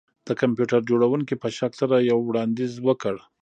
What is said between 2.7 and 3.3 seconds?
وکړ